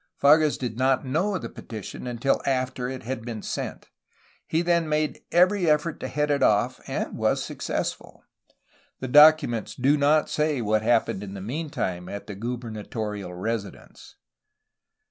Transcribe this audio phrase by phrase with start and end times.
[0.19, 3.91] Fages did not know of the petition until after it had been sent.
[4.47, 8.23] He then made every effort to head it off, and was successful.
[8.99, 14.15] The documents do not say what happened in the meantime at the gubernatorial residence.